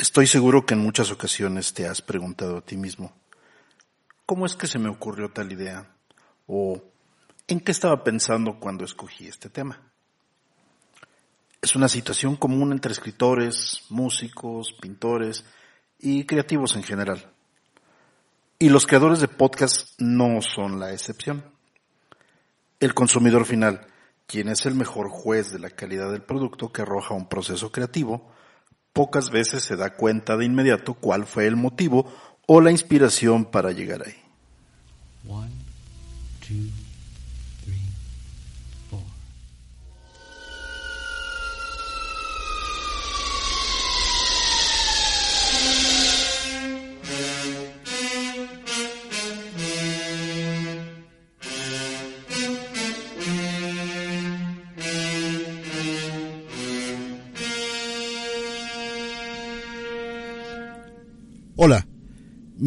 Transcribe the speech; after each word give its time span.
Estoy 0.00 0.28
seguro 0.28 0.64
que 0.64 0.74
en 0.74 0.80
muchas 0.80 1.10
ocasiones 1.10 1.74
te 1.74 1.88
has 1.88 2.02
preguntado 2.02 2.58
a 2.58 2.60
ti 2.60 2.76
mismo, 2.76 3.12
¿cómo 4.26 4.46
es 4.46 4.54
que 4.54 4.68
se 4.68 4.78
me 4.78 4.88
ocurrió 4.88 5.32
tal 5.32 5.50
idea? 5.50 5.90
¿O 6.46 6.80
en 7.48 7.58
qué 7.58 7.72
estaba 7.72 8.04
pensando 8.04 8.60
cuando 8.60 8.84
escogí 8.84 9.26
este 9.26 9.50
tema? 9.50 9.90
Es 11.60 11.74
una 11.74 11.88
situación 11.88 12.36
común 12.36 12.70
entre 12.70 12.92
escritores, 12.92 13.86
músicos, 13.88 14.72
pintores 14.80 15.44
y 15.98 16.22
creativos 16.26 16.76
en 16.76 16.84
general. 16.84 17.32
Y 18.60 18.68
los 18.68 18.86
creadores 18.86 19.18
de 19.18 19.26
podcast 19.26 20.00
no 20.00 20.40
son 20.42 20.78
la 20.78 20.92
excepción. 20.92 21.44
El 22.78 22.94
consumidor 22.94 23.44
final, 23.46 23.88
quien 24.28 24.48
es 24.48 24.64
el 24.64 24.76
mejor 24.76 25.08
juez 25.08 25.50
de 25.50 25.58
la 25.58 25.70
calidad 25.70 26.12
del 26.12 26.22
producto 26.22 26.72
que 26.72 26.82
arroja 26.82 27.14
un 27.14 27.28
proceso 27.28 27.72
creativo, 27.72 28.30
pocas 28.98 29.30
veces 29.30 29.62
se 29.62 29.76
da 29.76 29.94
cuenta 29.94 30.36
de 30.36 30.44
inmediato 30.44 30.92
cuál 30.92 31.24
fue 31.24 31.46
el 31.46 31.54
motivo 31.54 32.12
o 32.48 32.60
la 32.60 32.72
inspiración 32.72 33.44
para 33.44 33.70
llegar 33.70 34.02
ahí. 34.04 34.16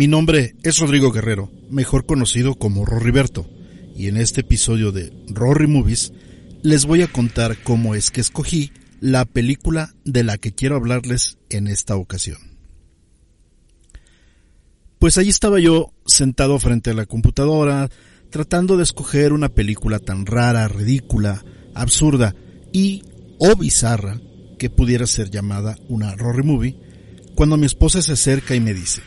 Mi 0.02 0.08
nombre 0.08 0.56
es 0.64 0.80
Rodrigo 0.80 1.12
Guerrero, 1.12 1.52
mejor 1.70 2.08
conocido 2.08 2.56
como 2.56 2.88
Rorriberto, 2.88 3.48
y 3.96 4.08
en 4.08 4.18
este 4.18 4.42
episodio 4.42 4.92
de 4.92 5.14
Rory 5.28 5.68
Movies 5.68 6.12
les 6.64 6.88
voy 6.88 7.04
a 7.04 7.08
contar 7.08 7.62
cómo 7.62 7.94
es 7.94 8.10
que 8.10 8.20
escogí 8.20 8.72
la 9.00 9.26
película 9.26 9.94
de 10.04 10.24
la 10.24 10.40
que 10.40 10.54
quiero 10.54 10.76
hablarles 10.76 11.38
en 11.52 11.68
esta 11.68 11.98
ocasión. 11.98 12.40
Pues 14.98 15.20
allí 15.20 15.30
estaba 15.30 15.60
yo 15.60 15.94
sentado 16.08 16.58
frente 16.58 16.90
a 16.90 16.96
la 16.96 17.06
computadora, 17.06 17.88
tratando 18.32 18.78
de 18.78 18.84
escoger 18.86 19.34
una 19.34 19.50
película 19.50 20.00
tan 20.00 20.26
rara, 20.26 20.68
ridícula, 20.68 21.46
absurda 21.76 22.34
y 22.74 23.04
o 23.38 23.56
bizarra 23.56 24.20
que 24.58 24.72
pudiera 24.72 25.06
ser 25.06 25.30
llamada 25.30 25.78
una 25.90 26.16
Rory 26.16 26.42
Movie, 26.42 26.80
cuando 27.36 27.56
mi 27.56 27.68
esposa 27.68 28.02
se 28.02 28.14
acerca 28.14 28.56
y 28.56 28.60
me 28.60 28.74
dice, 28.74 29.04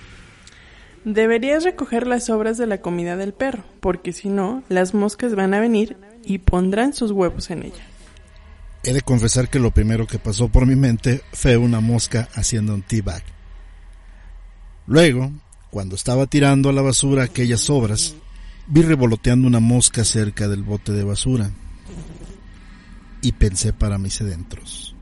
Deberías 1.04 1.64
recoger 1.64 2.06
las 2.06 2.26
sobras 2.26 2.56
de 2.56 2.66
la 2.66 2.80
comida 2.80 3.16
del 3.16 3.34
perro, 3.34 3.62
porque 3.80 4.12
si 4.12 4.30
no, 4.30 4.62
las 4.68 4.94
moscas 4.94 5.34
van 5.34 5.52
a 5.52 5.60
venir 5.60 5.98
y 6.24 6.38
pondrán 6.38 6.94
sus 6.94 7.10
huevos 7.10 7.50
en 7.50 7.64
ella. 7.64 7.84
He 8.82 8.92
de 8.92 9.02
confesar 9.02 9.48
que 9.48 9.58
lo 9.58 9.70
primero 9.70 10.06
que 10.06 10.18
pasó 10.18 10.48
por 10.48 10.66
mi 10.66 10.76
mente 10.76 11.22
fue 11.32 11.56
una 11.56 11.80
mosca 11.80 12.28
haciendo 12.34 12.74
un 12.74 12.82
teabag. 12.82 13.22
Luego, 14.86 15.30
cuando 15.70 15.94
estaba 15.94 16.26
tirando 16.26 16.68
a 16.68 16.72
la 16.72 16.82
basura 16.82 17.24
aquellas 17.24 17.60
sobras, 17.60 18.14
vi 18.66 18.82
revoloteando 18.82 19.46
una 19.46 19.60
mosca 19.60 20.04
cerca 20.04 20.48
del 20.48 20.62
bote 20.62 20.92
de 20.92 21.04
basura 21.04 21.50
y 23.20 23.32
pensé 23.32 23.72
para 23.72 23.98
mis 23.98 24.20
adentros. 24.20 24.94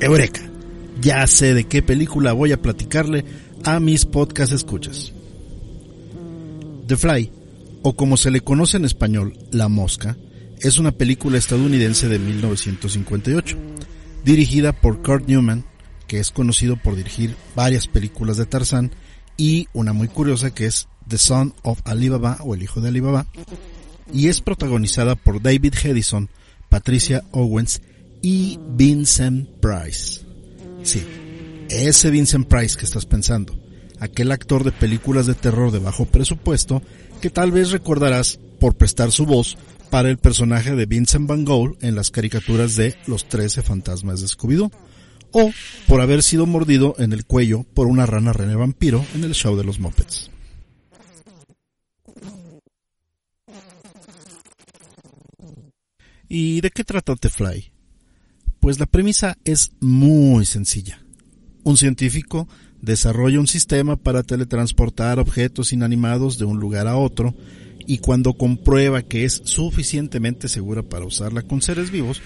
Eureka, 0.00 0.42
ya 1.00 1.26
sé 1.26 1.54
de 1.54 1.64
qué 1.64 1.82
película 1.82 2.32
voy 2.32 2.52
a 2.52 2.60
platicarle 2.62 3.24
a 3.64 3.80
mis 3.80 4.04
podcast 4.04 4.52
escuchas. 4.52 5.12
The 6.86 6.96
Fly, 6.96 7.30
o 7.82 7.94
como 7.94 8.16
se 8.16 8.30
le 8.30 8.40
conoce 8.40 8.76
en 8.76 8.84
español, 8.84 9.36
La 9.50 9.68
Mosca, 9.68 10.16
es 10.60 10.78
una 10.78 10.92
película 10.92 11.38
estadounidense 11.38 12.08
de 12.08 12.18
1958, 12.18 13.56
dirigida 14.24 14.72
por 14.72 15.02
Kurt 15.02 15.28
Newman, 15.28 15.64
que 16.06 16.18
es 16.18 16.30
conocido 16.30 16.76
por 16.76 16.96
dirigir 16.96 17.36
varias 17.54 17.86
películas 17.86 18.36
de 18.36 18.46
Tarzán, 18.46 18.92
y 19.36 19.68
una 19.72 19.92
muy 19.92 20.08
curiosa 20.08 20.54
que 20.54 20.66
es 20.66 20.88
The 21.08 21.18
Son 21.18 21.54
of 21.62 21.80
Alibaba 21.84 22.38
o 22.42 22.54
El 22.54 22.62
Hijo 22.62 22.80
de 22.80 22.88
Alibaba, 22.88 23.26
y 24.12 24.28
es 24.28 24.40
protagonizada 24.40 25.14
por 25.14 25.42
David 25.42 25.74
Hedison, 25.82 26.30
Patricia 26.68 27.24
Owens 27.32 27.82
y 28.22 28.58
Vincent 28.70 29.48
Price. 29.60 30.25
Sí, 30.86 31.02
ese 31.68 32.10
Vincent 32.10 32.46
Price 32.46 32.78
que 32.78 32.84
estás 32.84 33.06
pensando, 33.06 33.58
aquel 33.98 34.30
actor 34.30 34.62
de 34.62 34.70
películas 34.70 35.26
de 35.26 35.34
terror 35.34 35.72
de 35.72 35.80
bajo 35.80 36.06
presupuesto 36.06 36.80
que 37.20 37.28
tal 37.28 37.50
vez 37.50 37.72
recordarás 37.72 38.38
por 38.60 38.76
prestar 38.76 39.10
su 39.10 39.26
voz 39.26 39.58
para 39.90 40.10
el 40.10 40.18
personaje 40.18 40.76
de 40.76 40.86
Vincent 40.86 41.26
Van 41.26 41.44
Gogh 41.44 41.76
en 41.80 41.96
las 41.96 42.12
caricaturas 42.12 42.76
de 42.76 42.94
Los 43.08 43.28
Trece 43.28 43.64
Fantasmas 43.64 44.20
de 44.20 44.28
Scooby-Doo, 44.28 44.70
o 45.32 45.50
por 45.88 46.02
haber 46.02 46.22
sido 46.22 46.46
mordido 46.46 46.94
en 46.98 47.12
el 47.12 47.26
cuello 47.26 47.64
por 47.74 47.88
una 47.88 48.06
rana 48.06 48.32
René 48.32 48.54
Vampiro 48.54 49.04
en 49.16 49.24
el 49.24 49.34
show 49.34 49.56
de 49.56 49.64
los 49.64 49.80
Muppets. 49.80 50.30
¿Y 56.28 56.60
de 56.60 56.70
qué 56.70 56.84
trata 56.84 57.16
The 57.16 57.28
Fly? 57.28 57.75
Pues 58.66 58.80
la 58.80 58.86
premisa 58.86 59.38
es 59.44 59.70
muy 59.78 60.44
sencilla. 60.44 61.00
Un 61.62 61.76
científico 61.76 62.48
desarrolla 62.82 63.38
un 63.38 63.46
sistema 63.46 63.94
para 63.94 64.24
teletransportar 64.24 65.20
objetos 65.20 65.72
inanimados 65.72 66.36
de 66.36 66.46
un 66.46 66.58
lugar 66.58 66.88
a 66.88 66.96
otro 66.96 67.36
y 67.86 67.98
cuando 67.98 68.32
comprueba 68.32 69.02
que 69.02 69.24
es 69.24 69.40
suficientemente 69.44 70.48
segura 70.48 70.82
para 70.82 71.06
usarla 71.06 71.42
con 71.42 71.62
seres 71.62 71.92
vivos, 71.92 72.20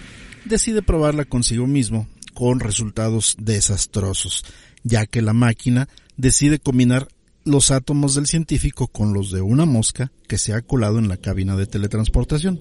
decide 0.47 0.81
probarla 0.81 1.27
consigo 1.27 1.67
mismo 1.67 2.09
con 2.33 2.61
resultados 2.61 3.37
desastrosos, 3.39 4.43
ya 4.83 5.05
que 5.05 5.21
la 5.21 5.35
máquina 5.35 5.91
decide 6.17 6.59
combinar 6.59 7.09
los 7.45 7.71
átomos 7.71 8.15
del 8.15 8.27
científico 8.27 8.87
con 8.87 9.13
los 9.13 9.31
de 9.31 9.43
una 9.43 9.67
mosca 9.67 10.11
que 10.27 10.39
se 10.39 10.55
ha 10.55 10.63
colado 10.63 10.99
en 10.99 11.09
la 11.09 11.19
cabina 11.19 11.55
de 11.55 11.67
teletransportación. 11.67 12.61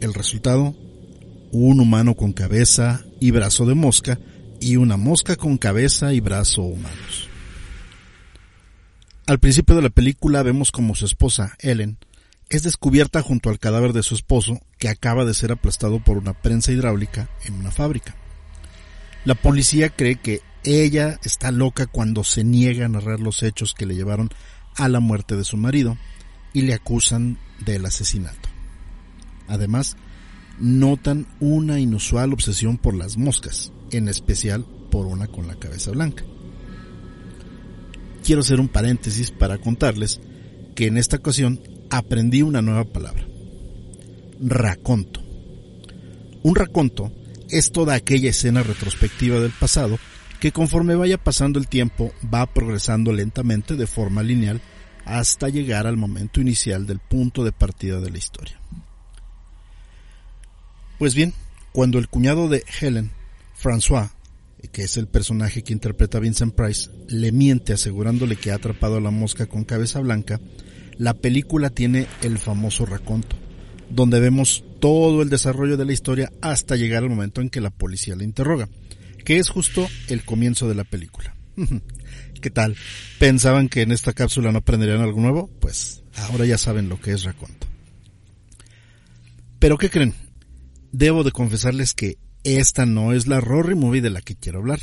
El 0.00 0.12
resultado 0.12 0.74
un 1.52 1.80
humano 1.80 2.14
con 2.14 2.32
cabeza 2.32 3.04
y 3.20 3.30
brazo 3.30 3.66
de 3.66 3.74
mosca 3.74 4.18
y 4.58 4.76
una 4.76 4.96
mosca 4.96 5.36
con 5.36 5.58
cabeza 5.58 6.14
y 6.14 6.20
brazo 6.20 6.62
humanos. 6.62 7.28
Al 9.26 9.38
principio 9.38 9.76
de 9.76 9.82
la 9.82 9.90
película 9.90 10.42
vemos 10.42 10.72
como 10.72 10.94
su 10.94 11.04
esposa, 11.04 11.54
Ellen, 11.60 11.98
es 12.48 12.62
descubierta 12.62 13.22
junto 13.22 13.50
al 13.50 13.58
cadáver 13.58 13.92
de 13.92 14.02
su 14.02 14.14
esposo 14.14 14.60
que 14.78 14.88
acaba 14.88 15.24
de 15.24 15.34
ser 15.34 15.52
aplastado 15.52 16.02
por 16.02 16.16
una 16.16 16.32
prensa 16.32 16.72
hidráulica 16.72 17.28
en 17.44 17.54
una 17.54 17.70
fábrica. 17.70 18.16
La 19.24 19.34
policía 19.34 19.90
cree 19.90 20.16
que 20.16 20.40
ella 20.64 21.18
está 21.22 21.50
loca 21.50 21.86
cuando 21.86 22.24
se 22.24 22.44
niega 22.44 22.86
a 22.86 22.88
narrar 22.88 23.20
los 23.20 23.42
hechos 23.42 23.74
que 23.74 23.86
le 23.86 23.94
llevaron 23.94 24.30
a 24.76 24.88
la 24.88 25.00
muerte 25.00 25.36
de 25.36 25.44
su 25.44 25.56
marido 25.56 25.96
y 26.52 26.62
le 26.62 26.74
acusan 26.74 27.38
del 27.60 27.86
asesinato. 27.86 28.48
Además, 29.48 29.96
notan 30.58 31.26
una 31.40 31.80
inusual 31.80 32.32
obsesión 32.32 32.78
por 32.78 32.94
las 32.94 33.16
moscas, 33.16 33.72
en 33.90 34.08
especial 34.08 34.64
por 34.90 35.06
una 35.06 35.26
con 35.26 35.46
la 35.48 35.56
cabeza 35.56 35.90
blanca. 35.90 36.24
Quiero 38.24 38.42
hacer 38.42 38.60
un 38.60 38.68
paréntesis 38.68 39.30
para 39.30 39.58
contarles 39.58 40.20
que 40.74 40.86
en 40.86 40.96
esta 40.96 41.16
ocasión 41.16 41.60
aprendí 41.90 42.42
una 42.42 42.62
nueva 42.62 42.84
palabra. 42.84 43.26
Raconto. 44.40 45.20
Un 46.42 46.54
raconto 46.54 47.12
es 47.50 47.70
toda 47.70 47.94
aquella 47.94 48.30
escena 48.30 48.62
retrospectiva 48.62 49.38
del 49.40 49.52
pasado 49.52 49.98
que 50.40 50.52
conforme 50.52 50.96
vaya 50.96 51.18
pasando 51.18 51.58
el 51.58 51.68
tiempo 51.68 52.12
va 52.32 52.46
progresando 52.46 53.12
lentamente 53.12 53.76
de 53.76 53.86
forma 53.86 54.22
lineal 54.22 54.60
hasta 55.04 55.48
llegar 55.48 55.86
al 55.86 55.96
momento 55.96 56.40
inicial 56.40 56.86
del 56.86 56.98
punto 56.98 57.44
de 57.44 57.52
partida 57.52 58.00
de 58.00 58.10
la 58.10 58.18
historia. 58.18 58.60
Pues 61.02 61.16
bien, 61.16 61.34
cuando 61.72 61.98
el 61.98 62.06
cuñado 62.06 62.48
de 62.48 62.62
Helen, 62.80 63.10
François, 63.60 64.10
que 64.70 64.84
es 64.84 64.96
el 64.96 65.08
personaje 65.08 65.64
que 65.64 65.72
interpreta 65.72 66.20
Vincent 66.20 66.54
Price, 66.54 66.90
le 67.08 67.32
miente 67.32 67.72
asegurándole 67.72 68.36
que 68.36 68.52
ha 68.52 68.54
atrapado 68.54 68.98
a 68.98 69.00
la 69.00 69.10
mosca 69.10 69.46
con 69.46 69.64
cabeza 69.64 69.98
blanca, 69.98 70.38
la 70.98 71.14
película 71.14 71.70
tiene 71.70 72.06
el 72.22 72.38
famoso 72.38 72.86
raconto, 72.86 73.34
donde 73.90 74.20
vemos 74.20 74.62
todo 74.78 75.22
el 75.22 75.28
desarrollo 75.28 75.76
de 75.76 75.86
la 75.86 75.92
historia 75.92 76.30
hasta 76.40 76.76
llegar 76.76 77.02
al 77.02 77.10
momento 77.10 77.40
en 77.40 77.50
que 77.50 77.60
la 77.60 77.70
policía 77.70 78.14
la 78.14 78.22
interroga, 78.22 78.68
que 79.24 79.38
es 79.38 79.48
justo 79.48 79.88
el 80.06 80.24
comienzo 80.24 80.68
de 80.68 80.76
la 80.76 80.84
película. 80.84 81.34
¿Qué 82.40 82.50
tal? 82.50 82.76
¿Pensaban 83.18 83.68
que 83.68 83.82
en 83.82 83.90
esta 83.90 84.12
cápsula 84.12 84.52
no 84.52 84.58
aprenderían 84.58 85.00
algo 85.00 85.20
nuevo? 85.20 85.50
Pues 85.58 86.04
ahora 86.14 86.46
ya 86.46 86.58
saben 86.58 86.88
lo 86.88 87.00
que 87.00 87.10
es 87.10 87.24
raconto. 87.24 87.66
Pero 89.58 89.76
¿qué 89.78 89.90
creen? 89.90 90.21
Debo 90.92 91.24
de 91.24 91.32
confesarles 91.32 91.94
que 91.94 92.18
esta 92.44 92.84
no 92.84 93.14
es 93.14 93.26
la 93.26 93.40
Rory 93.40 93.74
Movie 93.74 94.02
de 94.02 94.10
la 94.10 94.20
que 94.20 94.36
quiero 94.36 94.58
hablar, 94.58 94.80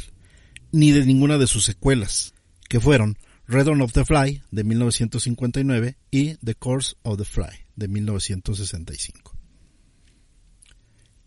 ni 0.72 0.92
de 0.92 1.06
ninguna 1.06 1.38
de 1.38 1.46
sus 1.46 1.64
secuelas, 1.66 2.34
que 2.68 2.80
fueron 2.80 3.18
Return 3.48 3.82
of 3.82 3.94
the 3.94 4.04
Fly 4.04 4.42
de 4.50 4.64
1959 4.64 5.98
y 6.10 6.36
The 6.38 6.56
Course 6.56 6.96
of 7.04 7.20
the 7.20 7.26
Fly 7.26 7.50
de 7.76 7.88
1965. 7.88 9.38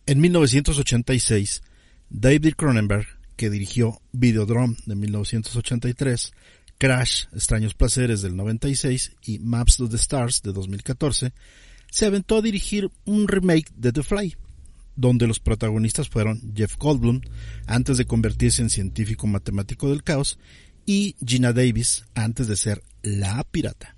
En 0.07 0.21
1986, 0.21 1.63
David 2.11 2.55
Cronenberg, 2.57 3.07
que 3.37 3.51
dirigió 3.51 4.01
Videodrome 4.11 4.77
de 4.87 4.97
1983, 4.97 6.33
Crash, 6.79 7.27
Extraños 7.33 7.75
Placeres 7.75 8.21
del 8.21 8.37
96 8.37 9.13
y 9.27 9.39
Maps 9.39 9.77
to 9.77 9.89
the 9.89 9.97
Stars 9.97 10.43
de 10.43 10.53
2014, 10.53 11.33
se 11.89 12.07
aventó 12.07 12.39
a 12.39 12.43
dirigir 12.43 12.91
un 13.05 13.29
remake 13.29 13.71
de 13.77 13.93
The 13.93 14.03
Fly, 14.03 14.37
donde 14.97 15.27
los 15.27 15.41
protagonistas 15.41 16.09
fueron 16.09 16.53
Jeff 16.55 16.77
Goldblum, 16.77 17.21
antes 17.67 17.99
de 17.99 18.05
convertirse 18.05 18.63
en 18.63 18.71
científico 18.71 19.27
matemático 19.27 19.89
del 19.91 20.03
caos, 20.03 20.39
y 20.87 21.17
Gina 21.25 21.53
Davis, 21.53 22.05
antes 22.15 22.49
de 22.49 22.57
ser 22.57 22.83
la 23.03 23.45
pirata. 23.45 23.97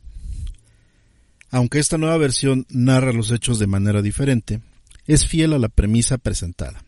Aunque 1.51 1.79
esta 1.79 1.99
nueva 1.99 2.17
versión 2.17 2.67
narra 2.69 3.13
los 3.13 3.31
hechos 3.31 3.59
de 3.59 3.67
manera 3.67 4.03
diferente, 4.03 4.61
es 5.07 5.27
fiel 5.27 5.53
a 5.53 5.59
la 5.59 5.69
premisa 5.69 6.19
presentada. 6.19 6.85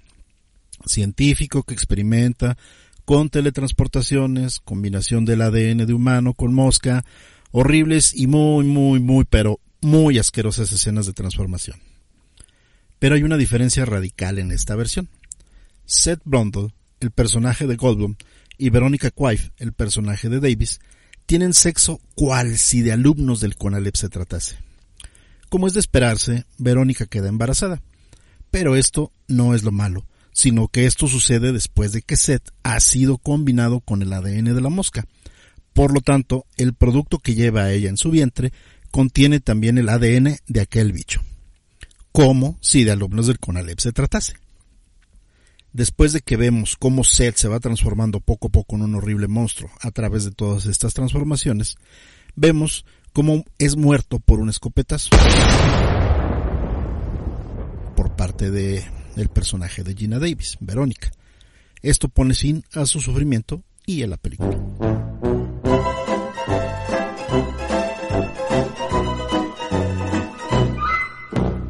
Científico 0.86 1.62
que 1.62 1.74
experimenta 1.74 2.56
con 3.04 3.30
teletransportaciones, 3.30 4.58
combinación 4.60 5.24
del 5.24 5.42
ADN 5.42 5.86
de 5.86 5.94
humano 5.94 6.34
con 6.34 6.52
mosca, 6.52 7.04
horribles 7.52 8.12
y 8.14 8.26
muy, 8.26 8.64
muy, 8.64 8.98
muy, 8.98 9.24
pero 9.24 9.60
muy 9.80 10.18
asquerosas 10.18 10.72
escenas 10.72 11.06
de 11.06 11.12
transformación. 11.12 11.78
Pero 12.98 13.14
hay 13.14 13.22
una 13.22 13.36
diferencia 13.36 13.84
radical 13.84 14.38
en 14.38 14.52
esta 14.52 14.74
versión. 14.74 15.08
Seth 15.84 16.20
Brundle, 16.24 16.74
el 17.00 17.10
personaje 17.10 17.66
de 17.66 17.76
Goldblum, 17.76 18.16
y 18.58 18.70
Veronica 18.70 19.10
Quaife, 19.10 19.52
el 19.58 19.72
personaje 19.72 20.28
de 20.28 20.40
Davis, 20.40 20.80
tienen 21.26 21.54
sexo 21.54 22.00
cual 22.14 22.56
si 22.56 22.82
de 22.82 22.92
alumnos 22.92 23.40
del 23.40 23.56
CONALEP 23.56 23.96
se 23.96 24.08
tratase. 24.08 24.56
Como 25.48 25.66
es 25.66 25.74
de 25.74 25.80
esperarse, 25.80 26.44
Verónica 26.58 27.06
queda 27.06 27.28
embarazada. 27.28 27.82
Pero 28.50 28.76
esto 28.76 29.12
no 29.28 29.54
es 29.54 29.62
lo 29.62 29.72
malo, 29.72 30.06
sino 30.32 30.68
que 30.68 30.86
esto 30.86 31.06
sucede 31.08 31.52
después 31.52 31.92
de 31.92 32.02
que 32.02 32.16
Seth 32.16 32.50
ha 32.62 32.80
sido 32.80 33.18
combinado 33.18 33.80
con 33.80 34.02
el 34.02 34.12
ADN 34.12 34.54
de 34.54 34.60
la 34.60 34.70
mosca. 34.70 35.04
Por 35.72 35.92
lo 35.92 36.00
tanto, 36.00 36.46
el 36.56 36.74
producto 36.74 37.18
que 37.18 37.34
lleva 37.34 37.64
a 37.64 37.72
ella 37.72 37.90
en 37.90 37.96
su 37.96 38.10
vientre 38.10 38.52
contiene 38.90 39.40
también 39.40 39.78
el 39.78 39.88
ADN 39.88 40.36
de 40.46 40.60
aquel 40.60 40.92
bicho. 40.92 41.20
Como 42.16 42.56
si 42.62 42.82
de 42.82 42.92
alumnos 42.92 43.26
del 43.26 43.38
CONALEP 43.38 43.78
se 43.78 43.92
tratase 43.92 44.36
después 45.74 46.14
de 46.14 46.22
que 46.22 46.38
vemos 46.38 46.74
cómo 46.74 47.04
Seth 47.04 47.36
se 47.36 47.46
va 47.46 47.60
transformando 47.60 48.20
poco 48.20 48.48
a 48.48 48.50
poco 48.50 48.74
en 48.74 48.84
un 48.84 48.94
horrible 48.94 49.28
monstruo 49.28 49.70
a 49.82 49.90
través 49.90 50.24
de 50.24 50.30
todas 50.30 50.64
estas 50.64 50.94
transformaciones, 50.94 51.76
vemos 52.34 52.86
cómo 53.12 53.44
es 53.58 53.76
muerto 53.76 54.18
por 54.18 54.40
un 54.40 54.48
escopetazo 54.48 55.10
por 57.94 58.16
parte 58.16 58.50
de 58.50 58.82
el 59.16 59.28
personaje 59.28 59.84
de 59.84 59.94
Gina 59.94 60.18
Davis, 60.18 60.56
Verónica. 60.58 61.12
Esto 61.82 62.08
pone 62.08 62.32
fin 62.32 62.64
a 62.72 62.86
su 62.86 63.02
sufrimiento 63.02 63.62
y 63.84 64.02
a 64.02 64.06
la 64.06 64.16
película. 64.16 64.95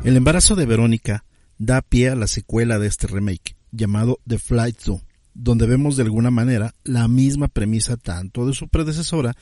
El 0.07 0.17
embarazo 0.17 0.55
de 0.55 0.67
Verónica 0.67 1.25
da 1.59 1.83
pie 1.83 2.11
a 2.11 2.15
la 2.15 2.29
secuela 2.29 2.79
de 2.79 2.87
este 2.87 3.09
remake, 3.09 3.57
llamado 3.73 4.21
The 4.25 4.39
Flight 4.39 4.85
2, 4.85 5.01
donde 5.35 5.67
vemos 5.67 5.97
de 5.97 6.05
alguna 6.05 6.31
manera 6.31 6.77
la 6.85 7.09
misma 7.09 7.49
premisa 7.49 7.97
tanto 7.97 8.47
de 8.47 8.55
su 8.55 8.69
predecesora 8.69 9.35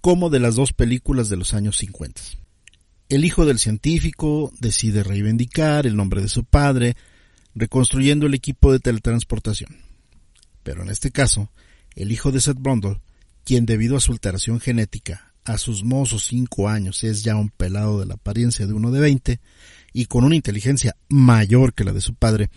como 0.00 0.30
de 0.30 0.40
las 0.40 0.54
dos 0.54 0.72
películas 0.72 1.28
de 1.28 1.36
los 1.36 1.52
años 1.52 1.76
50. 1.76 2.18
El 3.10 3.26
hijo 3.26 3.44
del 3.44 3.58
científico 3.58 4.54
decide 4.58 5.02
reivindicar 5.02 5.86
el 5.86 5.96
nombre 5.96 6.22
de 6.22 6.28
su 6.28 6.44
padre, 6.44 6.96
reconstruyendo 7.54 8.24
el 8.24 8.32
equipo 8.32 8.72
de 8.72 8.80
teletransportación. 8.80 9.76
Pero 10.62 10.82
en 10.82 10.88
este 10.88 11.10
caso, 11.10 11.50
el 11.94 12.10
hijo 12.10 12.32
de 12.32 12.40
Seth 12.40 12.58
Brundle, 12.58 13.02
quien 13.44 13.66
debido 13.66 13.98
a 13.98 14.00
su 14.00 14.12
alteración 14.12 14.60
genética 14.60 15.34
a 15.44 15.58
sus 15.58 15.84
mozos 15.84 16.24
cinco 16.24 16.70
años 16.70 17.04
es 17.04 17.22
ya 17.22 17.36
un 17.36 17.50
pelado 17.50 18.00
de 18.00 18.06
la 18.06 18.14
apariencia 18.14 18.66
de 18.66 18.72
uno 18.72 18.90
de 18.90 19.00
veinte 19.00 19.40
y 19.96 20.04
con 20.04 20.24
una 20.24 20.36
inteligencia 20.36 20.94
mayor 21.08 21.72
que 21.72 21.82
la 21.82 21.94
de 21.94 22.02
su 22.02 22.14
padre, 22.14 22.50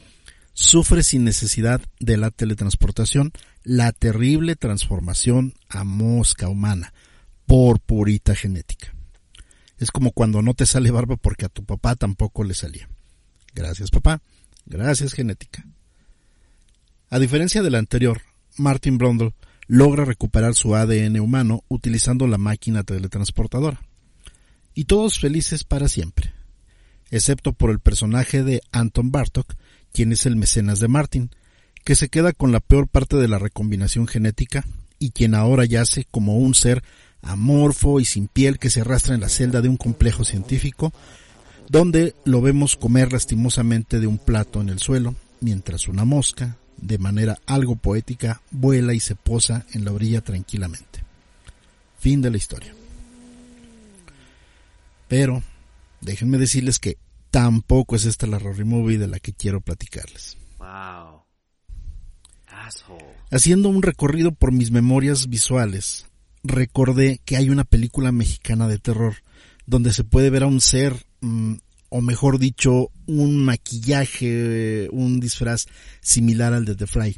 sufre 0.51 1.03
sin 1.03 1.23
necesidad 1.23 1.81
de 2.01 2.17
la 2.17 2.31
teletransportación 2.31 3.31
la 3.63 3.93
terrible 3.93 4.57
transformación 4.57 5.53
a 5.69 5.85
mosca 5.85 6.49
humana 6.49 6.93
por 7.45 7.79
purita 7.79 8.35
genética. 8.35 8.93
Es 9.77 9.89
como 9.89 10.11
cuando 10.11 10.41
no 10.41 10.53
te 10.53 10.65
sale 10.65 10.91
barba 10.91 11.15
porque 11.15 11.45
a 11.45 11.49
tu 11.49 11.63
papá 11.63 11.95
tampoco 11.95 12.43
le 12.43 12.53
salía. 12.53 12.89
Gracias 13.55 13.89
papá, 13.89 14.21
gracias 14.65 15.13
genética. 15.13 15.65
A 17.09 17.19
diferencia 17.19 17.63
de 17.63 17.69
la 17.69 17.79
anterior, 17.79 18.21
Martin 18.57 18.97
Brundle 18.97 19.33
logra 19.65 20.03
recuperar 20.03 20.55
su 20.55 20.75
ADN 20.75 21.21
humano 21.21 21.63
utilizando 21.69 22.27
la 22.27 22.37
máquina 22.37 22.83
teletransportadora. 22.83 23.79
Y 24.73 24.83
todos 24.83 25.19
felices 25.19 25.63
para 25.63 25.87
siempre, 25.87 26.33
excepto 27.11 27.53
por 27.53 27.69
el 27.69 27.79
personaje 27.79 28.43
de 28.43 28.61
Anton 28.71 29.11
Bartok, 29.11 29.53
quien 29.93 30.11
es 30.11 30.25
el 30.25 30.35
mecenas 30.35 30.79
de 30.79 30.87
Martin, 30.87 31.31
que 31.83 31.95
se 31.95 32.09
queda 32.09 32.33
con 32.33 32.51
la 32.51 32.59
peor 32.59 32.87
parte 32.87 33.17
de 33.17 33.27
la 33.27 33.39
recombinación 33.39 34.07
genética 34.07 34.65
y 34.99 35.11
quien 35.11 35.33
ahora 35.33 35.65
yace 35.65 36.05
como 36.11 36.37
un 36.37 36.53
ser 36.53 36.83
amorfo 37.21 37.99
y 37.99 38.05
sin 38.05 38.27
piel 38.27 38.59
que 38.59 38.69
se 38.69 38.81
arrastra 38.81 39.15
en 39.15 39.21
la 39.21 39.29
celda 39.29 39.61
de 39.61 39.69
un 39.69 39.77
complejo 39.77 40.23
científico, 40.23 40.93
donde 41.69 42.15
lo 42.25 42.41
vemos 42.41 42.75
comer 42.75 43.11
lastimosamente 43.13 43.99
de 43.99 44.07
un 44.07 44.17
plato 44.17 44.61
en 44.61 44.69
el 44.69 44.79
suelo, 44.79 45.15
mientras 45.39 45.87
una 45.87 46.05
mosca, 46.05 46.57
de 46.77 46.97
manera 46.97 47.39
algo 47.45 47.75
poética, 47.75 48.41
vuela 48.51 48.93
y 48.93 48.99
se 48.99 49.15
posa 49.15 49.65
en 49.73 49.85
la 49.85 49.91
orilla 49.91 50.21
tranquilamente. 50.21 51.03
Fin 51.99 52.21
de 52.21 52.31
la 52.31 52.37
historia. 52.37 52.73
Pero, 55.07 55.43
déjenme 56.01 56.37
decirles 56.37 56.79
que 56.79 56.97
tampoco 57.31 57.95
es 57.95 58.05
esta 58.05 58.27
la 58.27 58.39
Rory 58.39 58.63
Movie 58.63 58.97
de 58.97 59.07
la 59.07 59.19
que 59.19 59.33
quiero 59.33 59.61
platicarles. 59.61 60.37
Wow. 60.57 61.23
Haciendo 63.31 63.69
un 63.69 63.81
recorrido 63.81 64.31
por 64.33 64.51
mis 64.51 64.71
memorias 64.71 65.29
visuales, 65.29 66.05
recordé 66.43 67.19
que 67.25 67.37
hay 67.37 67.49
una 67.49 67.63
película 67.63 68.11
mexicana 68.11 68.67
de 68.67 68.79
terror 68.79 69.15
donde 69.65 69.93
se 69.93 70.03
puede 70.03 70.29
ver 70.29 70.43
a 70.43 70.47
un 70.47 70.61
ser, 70.61 71.05
mm, 71.21 71.55
o 71.89 72.01
mejor 72.01 72.39
dicho, 72.39 72.89
un 73.05 73.43
maquillaje, 73.43 74.87
un 74.91 75.19
disfraz 75.19 75.67
similar 76.01 76.53
al 76.53 76.65
de 76.65 76.75
The 76.75 76.87
Fly, 76.87 77.17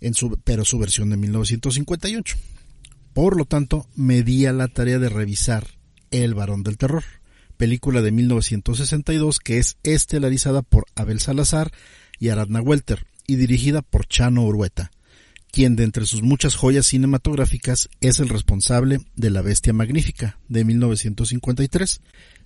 en 0.00 0.14
su, 0.14 0.38
pero 0.44 0.64
su 0.64 0.78
versión 0.78 1.10
de 1.10 1.16
1958. 1.16 2.36
Por 3.12 3.36
lo 3.36 3.44
tanto, 3.44 3.86
me 3.94 4.22
di 4.22 4.46
a 4.46 4.52
la 4.52 4.68
tarea 4.68 4.98
de 4.98 5.08
revisar 5.08 5.66
El 6.10 6.34
varón 6.34 6.62
del 6.62 6.76
terror 6.76 7.02
película 7.56 8.02
de 8.02 8.12
1962 8.12 9.40
que 9.40 9.58
es 9.58 9.78
estelarizada 9.82 10.62
por 10.62 10.86
Abel 10.94 11.20
Salazar 11.20 11.72
y 12.18 12.28
Aradna 12.28 12.60
Welter 12.60 13.06
y 13.26 13.36
dirigida 13.36 13.82
por 13.82 14.06
Chano 14.06 14.44
Urueta, 14.44 14.90
quien 15.50 15.76
de 15.76 15.84
entre 15.84 16.06
sus 16.06 16.22
muchas 16.22 16.54
joyas 16.54 16.86
cinematográficas 16.86 17.88
es 18.00 18.20
el 18.20 18.28
responsable 18.28 19.00
de 19.16 19.30
La 19.30 19.42
Bestia 19.42 19.72
Magnífica 19.72 20.38
de 20.48 20.64
1953, 20.64 22.00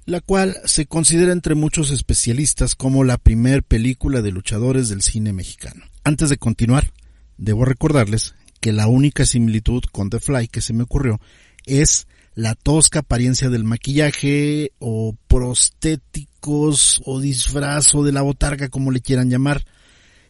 la 0.07 0.21
cual 0.21 0.57
se 0.65 0.87
considera 0.87 1.33
entre 1.33 1.55
muchos 1.55 1.91
especialistas 1.91 2.75
como 2.75 3.05
la 3.05 3.19
primer 3.19 3.63
película 3.63 4.23
de 4.23 4.33
luchadores 4.33 4.89
del 4.89 5.03
cine 5.03 5.33
mexicano. 5.33 5.85
Antes 6.05 6.31
de 6.31 6.39
continuar, 6.39 6.93
debo 7.37 7.65
recordarles 7.65 8.35
que 8.61 8.73
la 8.73 8.87
única 8.87 9.27
similitud 9.27 9.83
con 9.91 10.11
The 10.11 10.21
Fly 10.21 10.49
que 10.49 10.61
se 10.61 10.73
me 10.73 10.85
ocurrió 10.85 11.21
es 11.67 12.07
la 12.35 12.55
tosca 12.55 13.01
apariencia 13.01 13.49
del 13.51 13.65
maquillaje 13.65 14.73
o 14.79 15.17
prostéticos 15.27 17.03
o 17.05 17.21
disfraz 17.21 17.95
o 17.95 18.05
de 18.05 18.13
la 18.13 18.23
botarga 18.23 18.69
como 18.69 18.91
le 18.91 19.01
quieran 19.01 19.31
llamar, 19.31 19.65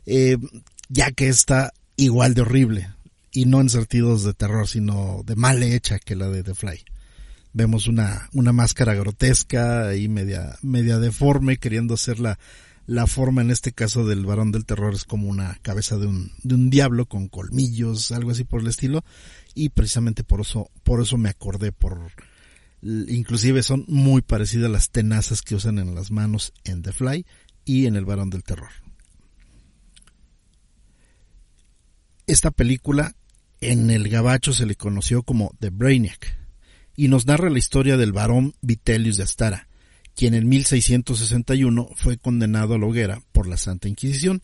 eh, 0.07 0.37
ya 0.89 1.13
que 1.13 1.29
está 1.29 1.73
igual 1.97 2.35
de 2.35 2.43
horrible. 2.43 2.91
Y 3.33 3.45
no 3.45 3.61
en 3.61 3.69
sentidos 3.69 4.25
de 4.25 4.35
terror 4.35 4.67
sino 4.67 5.23
de 5.25 5.37
mal 5.37 5.63
hecha 5.63 5.99
que 5.99 6.17
la 6.17 6.29
de 6.29 6.43
The 6.43 6.55
Fly. 6.55 6.85
Vemos 7.53 7.87
una, 7.87 8.29
una 8.33 8.53
máscara 8.53 8.95
grotesca 8.95 9.95
y 9.95 10.09
media, 10.09 10.57
media 10.63 10.99
deforme 10.99 11.59
queriendo 11.59 11.97
ser 11.97 12.19
la, 12.19 12.39
la 12.87 13.07
forma. 13.07 13.43
En 13.43 13.51
este 13.51 13.73
caso 13.73 14.05
del 14.05 14.25
varón 14.25 14.51
del 14.51 14.65
terror 14.65 14.95
es 14.95 15.05
como 15.05 15.29
una 15.29 15.59
cabeza 15.63 15.97
de 15.97 16.07
un, 16.07 16.33
de 16.43 16.55
un 16.57 16.71
diablo 16.71 17.07
con 17.07 17.29
colmillos, 17.29 18.11
algo 18.11 18.33
así 18.33 18.45
por 18.45 18.63
el 18.63 18.69
estilo 18.69 19.05
y 19.61 19.69
precisamente 19.69 20.25
por 20.25 20.41
eso, 20.41 20.71
por 20.85 21.03
eso 21.03 21.19
me 21.19 21.29
acordé, 21.29 21.71
por, 21.71 22.13
inclusive 22.81 23.63
son 23.63 23.85
muy 23.89 24.23
parecidas 24.23 24.71
las 24.71 24.89
tenazas 24.89 25.43
que 25.43 25.55
usan 25.55 25.79
en 25.79 25.95
las 25.95 26.11
manos 26.11 26.55
en 26.65 26.81
The 26.81 26.93
Fly 26.93 27.27
y 27.67 27.85
en 27.85 27.95
El 27.95 28.07
varón 28.07 28.31
del 28.31 28.43
terror. 28.43 28.71
Esta 32.27 32.51
película 32.51 33.15
en 33.61 33.91
el 33.91 34.09
gabacho 34.09 34.55
se 34.55 34.65
le 34.65 34.77
conoció 34.77 35.25
como 35.25 35.53
The 35.61 35.69
Brainiac 35.69 36.39
y 36.97 37.09
nos 37.09 37.27
narra 37.27 37.51
la 37.51 37.59
historia 37.59 37.99
del 37.99 38.13
varón 38.13 38.55
Vitellius 38.63 39.19
de 39.19 39.25
Astara, 39.25 39.69
quien 40.15 40.33
en 40.33 40.49
1661 40.49 41.91
fue 41.97 42.17
condenado 42.17 42.73
a 42.73 42.79
la 42.79 42.87
hoguera 42.87 43.23
por 43.33 43.47
la 43.47 43.59
Santa 43.59 43.89
Inquisición, 43.89 44.41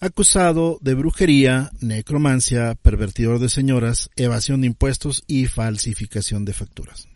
acusado 0.00 0.78
de 0.80 0.94
brujería, 0.94 1.70
necromancia, 1.80 2.74
pervertidor 2.74 3.38
de 3.38 3.50
señoras, 3.50 4.10
evasión 4.16 4.62
de 4.62 4.68
impuestos 4.68 5.22
y 5.26 5.46
falsificación 5.46 6.44
de 6.44 6.54
facturas. 6.54 7.06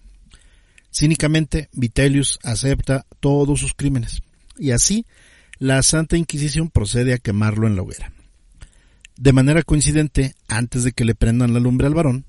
Cínicamente, 0.93 1.71
Vitellius 1.73 2.39
acepta 2.43 3.07
todos 3.21 3.59
sus 3.59 3.75
crímenes, 3.75 4.23
y 4.59 4.71
así 4.71 5.07
la 5.59 5.83
Santa 5.83 6.17
Inquisición 6.17 6.71
procede 6.71 7.15
a 7.15 7.19
quemarlo 7.19 7.67
en 7.67 7.75
la 7.75 7.83
hoguera. 7.83 8.13
De 9.17 9.33
manera 9.33 9.63
coincidente, 9.63 10.35
antes 10.47 10.85
de 10.85 10.93
que 10.93 11.05
le 11.05 11.15
prendan 11.15 11.55
la 11.55 11.61
lumbre 11.61 11.87
al 11.87 11.95
varón, 11.95 12.27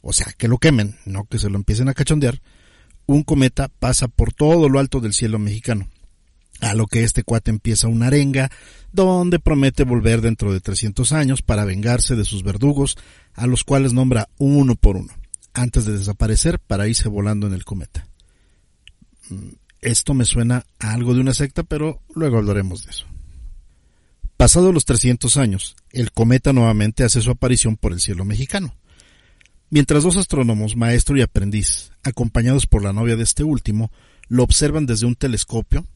o 0.00 0.12
sea, 0.12 0.32
que 0.36 0.48
lo 0.48 0.58
quemen, 0.58 0.96
no 1.06 1.24
que 1.24 1.38
se 1.38 1.50
lo 1.50 1.56
empiecen 1.56 1.88
a 1.88 1.94
cachondear, 1.94 2.40
un 3.06 3.24
cometa 3.24 3.68
pasa 3.68 4.08
por 4.08 4.32
todo 4.32 4.68
lo 4.68 4.78
alto 4.78 5.00
del 5.00 5.12
cielo 5.12 5.38
mexicano. 5.38 5.88
A 6.62 6.74
lo 6.74 6.86
que 6.86 7.02
este 7.02 7.24
cuate 7.24 7.50
empieza 7.50 7.88
una 7.88 8.06
arenga, 8.06 8.48
donde 8.92 9.40
promete 9.40 9.82
volver 9.82 10.20
dentro 10.20 10.52
de 10.52 10.60
300 10.60 11.10
años 11.12 11.42
para 11.42 11.64
vengarse 11.64 12.14
de 12.14 12.24
sus 12.24 12.44
verdugos, 12.44 12.96
a 13.34 13.48
los 13.48 13.64
cuales 13.64 13.92
nombra 13.92 14.28
uno 14.38 14.76
por 14.76 14.96
uno, 14.96 15.12
antes 15.54 15.86
de 15.86 15.98
desaparecer 15.98 16.60
para 16.60 16.86
irse 16.86 17.08
volando 17.08 17.48
en 17.48 17.54
el 17.54 17.64
cometa. 17.64 18.06
Mm, 19.28 19.54
esto 19.80 20.14
me 20.14 20.24
suena 20.24 20.64
a 20.78 20.92
algo 20.92 21.14
de 21.14 21.20
una 21.20 21.34
secta, 21.34 21.64
pero 21.64 22.00
luego 22.14 22.38
hablaremos 22.38 22.84
de 22.84 22.92
eso. 22.92 23.06
Pasados 24.36 24.72
los 24.72 24.84
300 24.84 25.36
años, 25.38 25.74
el 25.90 26.12
cometa 26.12 26.52
nuevamente 26.52 27.02
hace 27.02 27.20
su 27.20 27.32
aparición 27.32 27.76
por 27.76 27.92
el 27.92 28.00
cielo 28.00 28.24
mexicano. 28.24 28.76
Mientras 29.68 30.04
dos 30.04 30.16
astrónomos, 30.16 30.76
maestro 30.76 31.16
y 31.16 31.22
aprendiz, 31.22 31.90
acompañados 32.04 32.68
por 32.68 32.84
la 32.84 32.92
novia 32.92 33.16
de 33.16 33.24
este 33.24 33.42
último, 33.42 33.90
lo 34.28 34.44
observan 34.44 34.86
desde 34.86 35.06
un 35.06 35.16
telescopio, 35.16 35.88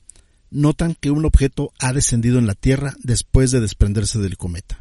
notan 0.51 0.95
que 0.95 1.11
un 1.11 1.25
objeto 1.25 1.73
ha 1.79 1.93
descendido 1.93 2.39
en 2.39 2.47
la 2.47 2.55
Tierra 2.55 2.95
después 3.03 3.51
de 3.51 3.61
desprenderse 3.61 4.19
del 4.19 4.37
cometa. 4.37 4.79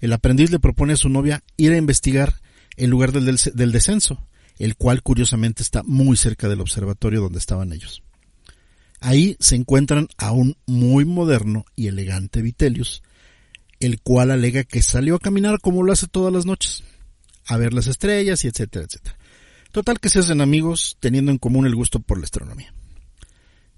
El 0.00 0.12
aprendiz 0.12 0.50
le 0.50 0.58
propone 0.60 0.94
a 0.94 0.96
su 0.96 1.08
novia 1.08 1.42
ir 1.56 1.72
a 1.72 1.78
investigar 1.78 2.40
el 2.76 2.90
lugar 2.90 3.12
del, 3.12 3.72
descenso, 3.72 4.26
el 4.58 4.76
cual 4.76 5.02
curiosamente 5.02 5.62
está 5.62 5.82
muy 5.84 6.16
cerca 6.16 6.48
del 6.48 6.60
observatorio 6.60 7.20
donde 7.20 7.38
estaban 7.38 7.72
ellos. 7.72 8.02
Ahí 9.00 9.36
se 9.38 9.54
encuentran 9.54 10.08
a 10.16 10.32
un 10.32 10.56
muy 10.66 11.04
moderno 11.04 11.64
y 11.76 11.88
elegante 11.88 12.42
Vitellius, 12.42 13.02
el 13.80 14.00
cual 14.00 14.30
alega 14.30 14.64
que 14.64 14.82
salió 14.82 15.16
a 15.16 15.20
caminar 15.20 15.60
como 15.60 15.82
lo 15.82 15.92
hace 15.92 16.06
todas 16.06 16.32
las 16.32 16.46
noches, 16.46 16.82
a 17.46 17.56
ver 17.56 17.72
las 17.72 17.86
estrellas 17.86 18.44
y 18.44 18.48
etcétera, 18.48 18.86
etcétera. 18.86 19.16
Total 19.72 20.00
que 20.00 20.08
se 20.08 20.20
hacen 20.20 20.40
amigos 20.40 20.96
teniendo 21.00 21.32
en 21.32 21.38
común 21.38 21.66
el 21.66 21.74
gusto 21.74 22.00
por 22.00 22.18
la 22.18 22.24
astronomía. 22.24 22.72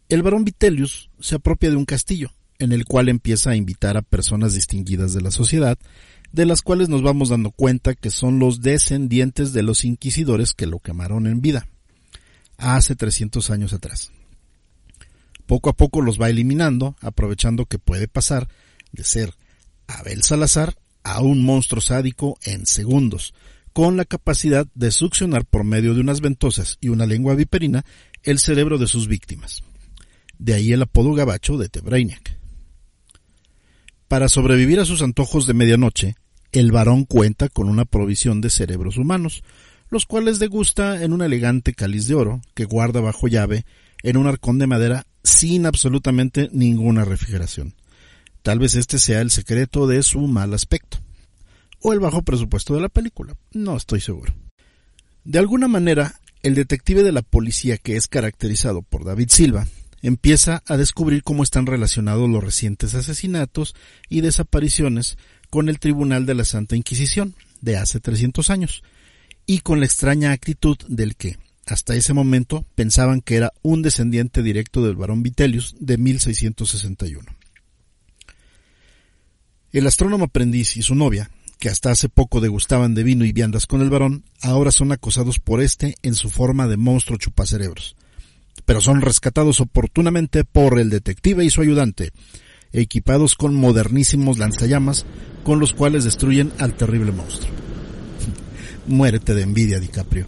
El 0.08 0.22
varón 0.22 0.44
Vitellius 0.44 1.10
se 1.18 1.34
apropia 1.34 1.68
de 1.68 1.76
un 1.76 1.84
castillo, 1.84 2.30
en 2.58 2.70
el 2.70 2.84
cual 2.84 3.08
empieza 3.08 3.50
a 3.50 3.56
invitar 3.56 3.96
a 3.96 4.02
personas 4.02 4.54
distinguidas 4.54 5.12
de 5.14 5.20
la 5.20 5.32
sociedad, 5.32 5.78
de 6.32 6.46
las 6.46 6.62
cuales 6.62 6.88
nos 6.88 7.02
vamos 7.02 7.30
dando 7.30 7.50
cuenta 7.50 7.94
que 7.94 8.10
son 8.10 8.38
los 8.38 8.60
descendientes 8.60 9.52
de 9.52 9.64
los 9.64 9.84
inquisidores 9.84 10.54
que 10.54 10.66
lo 10.66 10.78
quemaron 10.78 11.26
en 11.26 11.40
vida, 11.40 11.66
hace 12.56 12.94
300 12.94 13.50
años 13.50 13.72
atrás. 13.72 14.12
Poco 15.46 15.70
a 15.70 15.72
poco 15.72 16.02
los 16.02 16.20
va 16.20 16.28
eliminando, 16.28 16.96
aprovechando 17.00 17.66
que 17.66 17.78
puede 17.78 18.06
pasar 18.06 18.48
de 18.92 19.02
ser 19.02 19.34
Abel 19.88 20.22
Salazar 20.22 20.76
a 21.02 21.20
un 21.20 21.44
monstruo 21.44 21.80
sádico 21.80 22.38
en 22.44 22.66
segundos, 22.66 23.34
con 23.72 23.96
la 23.96 24.04
capacidad 24.04 24.66
de 24.74 24.90
succionar 24.92 25.44
por 25.44 25.64
medio 25.64 25.94
de 25.94 26.00
unas 26.00 26.20
ventosas 26.20 26.78
y 26.80 26.88
una 26.88 27.06
lengua 27.06 27.34
viperina 27.34 27.84
el 28.22 28.38
cerebro 28.38 28.78
de 28.78 28.86
sus 28.86 29.06
víctimas. 29.06 29.62
De 30.38 30.54
ahí 30.54 30.72
el 30.72 30.82
apodo 30.82 31.14
gabacho 31.14 31.56
de 31.56 31.68
Tebrainiac. 31.68 32.38
Para 34.08 34.28
sobrevivir 34.28 34.78
a 34.78 34.84
sus 34.84 35.02
antojos 35.02 35.46
de 35.46 35.54
medianoche, 35.54 36.14
el 36.52 36.72
varón 36.72 37.04
cuenta 37.04 37.48
con 37.48 37.68
una 37.68 37.84
provisión 37.84 38.40
de 38.40 38.50
cerebros 38.50 38.98
humanos, 38.98 39.42
los 39.90 40.06
cuales 40.06 40.38
degusta 40.38 41.02
en 41.02 41.12
un 41.12 41.22
elegante 41.22 41.74
cáliz 41.74 42.06
de 42.06 42.14
oro 42.14 42.40
que 42.54 42.64
guarda 42.64 43.00
bajo 43.00 43.28
llave 43.28 43.64
en 44.02 44.16
un 44.16 44.26
arcón 44.26 44.58
de 44.58 44.66
madera 44.66 45.06
sin 45.22 45.66
absolutamente 45.66 46.48
ninguna 46.52 47.04
refrigeración. 47.04 47.74
Tal 48.42 48.60
vez 48.60 48.76
este 48.76 48.98
sea 48.98 49.20
el 49.20 49.30
secreto 49.30 49.88
de 49.88 50.02
su 50.02 50.20
mal 50.20 50.54
aspecto. 50.54 50.98
O 51.80 51.92
el 51.92 52.00
bajo 52.00 52.22
presupuesto 52.22 52.74
de 52.74 52.80
la 52.80 52.88
película. 52.88 53.36
No 53.52 53.76
estoy 53.76 54.00
seguro. 54.00 54.32
De 55.24 55.38
alguna 55.40 55.66
manera, 55.66 56.20
el 56.42 56.54
detective 56.54 57.02
de 57.02 57.10
la 57.10 57.22
policía 57.22 57.76
que 57.76 57.96
es 57.96 58.06
caracterizado 58.06 58.82
por 58.82 59.04
David 59.04 59.28
Silva 59.30 59.66
empieza 60.02 60.62
a 60.66 60.76
descubrir 60.76 61.22
cómo 61.22 61.42
están 61.42 61.66
relacionados 61.66 62.28
los 62.28 62.42
recientes 62.42 62.94
asesinatos 62.94 63.74
y 64.08 64.20
desapariciones 64.20 65.16
con 65.50 65.68
el 65.68 65.78
Tribunal 65.78 66.26
de 66.26 66.34
la 66.34 66.44
Santa 66.44 66.76
Inquisición 66.76 67.34
de 67.60 67.76
hace 67.76 68.00
300 68.00 68.50
años 68.50 68.82
y 69.46 69.60
con 69.60 69.80
la 69.80 69.86
extraña 69.86 70.32
actitud 70.32 70.76
del 70.88 71.16
que, 71.16 71.38
hasta 71.66 71.94
ese 71.94 72.12
momento 72.12 72.64
pensaban 72.74 73.20
que 73.20 73.36
era 73.36 73.52
un 73.62 73.82
descendiente 73.82 74.42
directo 74.42 74.84
del 74.84 74.96
barón 74.96 75.22
Vitellius 75.22 75.74
de 75.78 75.98
1661. 75.98 77.24
El 79.72 79.86
astrónomo 79.86 80.26
aprendiz 80.26 80.76
y 80.76 80.82
su 80.82 80.94
novia, 80.94 81.30
que 81.58 81.68
hasta 81.68 81.90
hace 81.90 82.08
poco 82.08 82.40
degustaban 82.40 82.94
de 82.94 83.02
vino 83.02 83.24
y 83.24 83.32
viandas 83.32 83.66
con 83.66 83.80
el 83.82 83.90
varón, 83.90 84.24
ahora 84.42 84.70
son 84.70 84.92
acosados 84.92 85.38
por 85.38 85.60
este 85.60 85.96
en 86.02 86.14
su 86.14 86.30
forma 86.30 86.66
de 86.68 86.76
monstruo 86.76 87.18
chupacerebros, 87.18 87.95
pero 88.66 88.80
son 88.82 89.00
rescatados 89.00 89.60
oportunamente 89.60 90.44
por 90.44 90.78
el 90.78 90.90
detective 90.90 91.44
y 91.44 91.50
su 91.50 91.62
ayudante, 91.62 92.12
equipados 92.72 93.36
con 93.36 93.54
modernísimos 93.54 94.38
lanzallamas 94.38 95.06
con 95.44 95.60
los 95.60 95.72
cuales 95.72 96.04
destruyen 96.04 96.52
al 96.58 96.74
terrible 96.74 97.12
monstruo. 97.12 97.54
Muérete 98.86 99.34
de 99.34 99.42
envidia, 99.42 99.80
DiCaprio. 99.80 100.26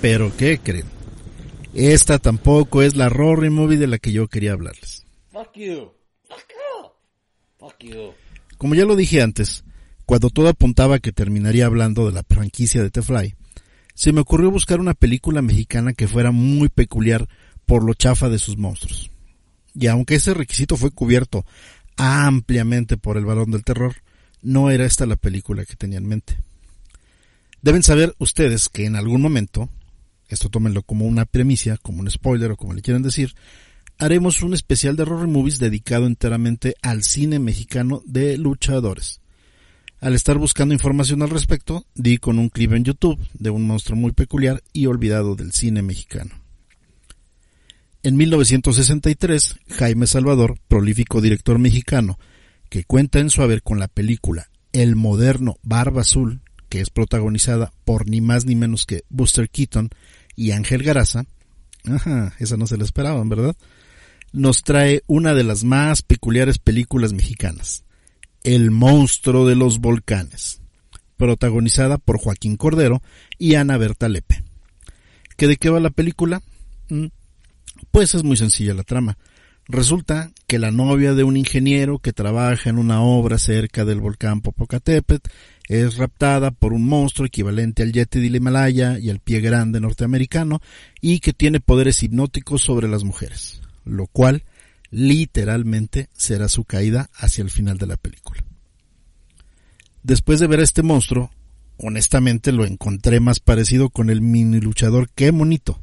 Pero 0.00 0.36
¿qué 0.36 0.58
creen? 0.58 0.86
Esta 1.74 2.18
tampoco 2.18 2.82
es 2.82 2.94
la 2.94 3.08
Rory 3.08 3.50
Movie 3.50 3.78
de 3.78 3.86
la 3.86 3.98
que 3.98 4.12
yo 4.12 4.28
quería 4.28 4.52
hablarles. 4.52 5.04
Como 8.58 8.74
ya 8.74 8.84
lo 8.84 8.94
dije 8.94 9.22
antes, 9.22 9.64
cuando 10.04 10.30
todo 10.30 10.48
apuntaba 10.48 10.98
que 10.98 11.12
terminaría 11.12 11.66
hablando 11.66 12.06
de 12.06 12.12
la 12.12 12.22
franquicia 12.22 12.82
de 12.82 12.90
The 12.90 13.02
Fly, 13.02 13.34
se 13.96 14.12
me 14.12 14.20
ocurrió 14.20 14.50
buscar 14.50 14.78
una 14.78 14.92
película 14.92 15.40
mexicana 15.40 15.94
que 15.94 16.06
fuera 16.06 16.30
muy 16.30 16.68
peculiar 16.68 17.26
por 17.64 17.82
lo 17.82 17.94
chafa 17.94 18.28
de 18.28 18.38
sus 18.38 18.58
monstruos. 18.58 19.10
Y 19.74 19.86
aunque 19.86 20.16
ese 20.16 20.34
requisito 20.34 20.76
fue 20.76 20.90
cubierto 20.90 21.46
ampliamente 21.96 22.98
por 22.98 23.16
el 23.16 23.24
balón 23.24 23.50
del 23.50 23.64
terror, 23.64 23.96
no 24.42 24.70
era 24.70 24.84
esta 24.84 25.06
la 25.06 25.16
película 25.16 25.64
que 25.64 25.76
tenía 25.76 25.96
en 25.96 26.06
mente. 26.06 26.36
Deben 27.62 27.82
saber 27.82 28.14
ustedes 28.18 28.68
que 28.68 28.84
en 28.84 28.96
algún 28.96 29.22
momento 29.22 29.70
esto 30.28 30.50
tómenlo 30.50 30.82
como 30.82 31.06
una 31.06 31.24
premisa, 31.24 31.78
como 31.78 32.00
un 32.00 32.10
spoiler 32.10 32.50
o 32.50 32.56
como 32.56 32.74
le 32.74 32.82
quieran 32.82 33.02
decir, 33.02 33.34
haremos 33.96 34.42
un 34.42 34.52
especial 34.52 34.96
de 34.96 35.04
horror 35.04 35.26
movies 35.26 35.58
dedicado 35.58 36.06
enteramente 36.06 36.74
al 36.82 37.02
cine 37.02 37.38
mexicano 37.38 38.02
de 38.04 38.36
luchadores. 38.36 39.22
Al 40.06 40.14
estar 40.14 40.38
buscando 40.38 40.72
información 40.72 41.20
al 41.22 41.30
respecto, 41.30 41.84
di 41.96 42.18
con 42.18 42.38
un 42.38 42.48
clip 42.48 42.74
en 42.74 42.84
YouTube 42.84 43.18
de 43.34 43.50
un 43.50 43.66
monstruo 43.66 43.98
muy 43.98 44.12
peculiar 44.12 44.62
y 44.72 44.86
olvidado 44.86 45.34
del 45.34 45.50
cine 45.50 45.82
mexicano. 45.82 46.30
En 48.04 48.16
1963, 48.16 49.56
Jaime 49.68 50.06
Salvador, 50.06 50.60
prolífico 50.68 51.20
director 51.20 51.58
mexicano, 51.58 52.20
que 52.68 52.84
cuenta 52.84 53.18
en 53.18 53.30
su 53.30 53.42
haber 53.42 53.64
con 53.64 53.80
la 53.80 53.88
película 53.88 54.48
El 54.72 54.94
moderno 54.94 55.56
Barba 55.64 56.02
Azul, 56.02 56.40
que 56.68 56.80
es 56.80 56.90
protagonizada 56.90 57.72
por 57.84 58.08
ni 58.08 58.20
más 58.20 58.44
ni 58.44 58.54
menos 58.54 58.86
que 58.86 59.02
Buster 59.08 59.50
Keaton 59.50 59.90
y 60.36 60.52
Ángel 60.52 60.84
Garaza, 60.84 61.24
ajá, 61.82 62.32
esa 62.38 62.56
no 62.56 62.68
se 62.68 62.76
la 62.76 62.84
esperaban, 62.84 63.28
¿verdad? 63.28 63.56
Nos 64.32 64.62
trae 64.62 65.02
una 65.08 65.34
de 65.34 65.42
las 65.42 65.64
más 65.64 66.02
peculiares 66.02 66.60
películas 66.60 67.12
mexicanas, 67.12 67.82
El 68.46 68.70
monstruo 68.70 69.44
de 69.44 69.56
los 69.56 69.80
volcanes, 69.80 70.60
protagonizada 71.16 71.98
por 71.98 72.16
Joaquín 72.16 72.56
Cordero 72.56 73.02
y 73.38 73.56
Ana 73.56 73.76
Berta 73.76 74.08
Lepe. 74.08 74.44
¿Qué 75.36 75.48
de 75.48 75.56
qué 75.56 75.68
va 75.68 75.80
la 75.80 75.90
película? 75.90 76.40
Mm, 76.88 77.06
pues 77.90 78.14
es 78.14 78.22
muy 78.22 78.36
sencilla 78.36 78.72
la 78.72 78.84
trama. 78.84 79.18
Resulta 79.66 80.30
que 80.46 80.60
la 80.60 80.70
novia 80.70 81.14
de 81.14 81.24
un 81.24 81.36
ingeniero 81.36 81.98
que 81.98 82.12
trabaja 82.12 82.70
en 82.70 82.78
una 82.78 83.02
obra 83.02 83.38
cerca 83.38 83.84
del 83.84 83.98
volcán 83.98 84.42
Popocatépetl 84.42 85.28
es 85.66 85.96
raptada 85.96 86.52
por 86.52 86.72
un 86.72 86.86
monstruo 86.86 87.26
equivalente 87.26 87.82
al 87.82 87.92
Yeti 87.92 88.20
del 88.20 88.36
Himalaya 88.36 89.00
y 89.00 89.10
al 89.10 89.18
pie 89.18 89.40
grande 89.40 89.80
norteamericano 89.80 90.62
y 91.00 91.18
que 91.18 91.32
tiene 91.32 91.58
poderes 91.58 92.00
hipnóticos 92.04 92.62
sobre 92.62 92.86
las 92.86 93.02
mujeres, 93.02 93.60
lo 93.84 94.06
cual 94.06 94.44
literalmente 94.90 96.08
será 96.12 96.48
su 96.48 96.64
caída 96.64 97.10
hacia 97.14 97.42
el 97.42 97.50
final 97.50 97.78
de 97.78 97.86
la 97.86 97.96
película. 97.96 98.44
Después 100.02 100.38
de 100.40 100.46
ver 100.46 100.60
a 100.60 100.64
este 100.64 100.82
monstruo, 100.82 101.30
honestamente 101.78 102.52
lo 102.52 102.64
encontré 102.64 103.20
más 103.20 103.40
parecido 103.40 103.90
con 103.90 104.10
el 104.10 104.20
mini 104.20 104.60
luchador 104.60 105.10
que 105.10 105.32
monito. 105.32 105.80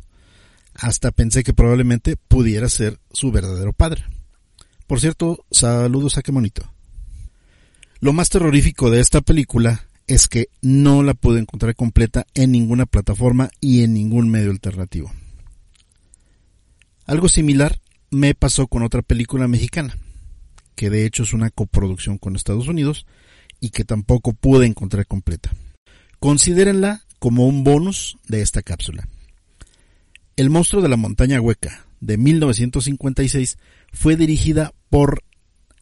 Hasta 0.75 1.11
pensé 1.11 1.43
que 1.43 1.53
probablemente 1.53 2.15
pudiera 2.15 2.67
ser 2.69 2.99
su 3.11 3.31
verdadero 3.31 3.73
padre. 3.73 4.05
Por 4.87 4.99
cierto, 4.99 5.45
saludos 5.51 6.17
a 6.17 6.21
qué 6.21 6.31
monito. 6.31 6.73
Lo 7.99 8.13
más 8.13 8.29
terrorífico 8.29 8.89
de 8.89 8.99
esta 8.99 9.21
película 9.21 9.87
es 10.07 10.27
que 10.27 10.49
no 10.61 11.03
la 11.03 11.13
pude 11.13 11.39
encontrar 11.39 11.75
completa 11.75 12.25
en 12.33 12.51
ninguna 12.51 12.85
plataforma 12.85 13.49
y 13.61 13.83
en 13.83 13.93
ningún 13.93 14.29
medio 14.29 14.51
alternativo. 14.51 15.11
Algo 17.05 17.29
similar 17.29 17.79
me 18.13 18.35
pasó 18.35 18.67
con 18.67 18.83
otra 18.83 19.01
película 19.01 19.47
mexicana, 19.47 19.97
que 20.75 20.89
de 20.89 21.05
hecho 21.05 21.23
es 21.23 21.33
una 21.33 21.49
coproducción 21.49 22.17
con 22.17 22.35
Estados 22.35 22.67
Unidos 22.67 23.05
y 23.59 23.69
que 23.69 23.83
tampoco 23.83 24.33
pude 24.33 24.65
encontrar 24.65 25.05
completa. 25.07 25.51
Considérenla 26.19 27.03
como 27.19 27.47
un 27.47 27.63
bonus 27.63 28.17
de 28.27 28.41
esta 28.41 28.61
cápsula. 28.61 29.07
El 30.35 30.49
monstruo 30.49 30.81
de 30.81 30.89
la 30.89 30.97
montaña 30.97 31.41
hueca 31.41 31.85
de 31.99 32.17
1956 32.17 33.57
fue 33.91 34.15
dirigida 34.15 34.73
por, 34.89 35.23